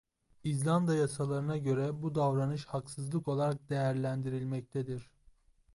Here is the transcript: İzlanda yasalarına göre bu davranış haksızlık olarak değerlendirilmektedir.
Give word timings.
İzlanda 0.43 0.95
yasalarına 0.95 1.57
göre 1.57 2.01
bu 2.01 2.15
davranış 2.15 2.65
haksızlık 2.65 3.27
olarak 3.27 3.69
değerlendirilmektedir. 3.69 5.11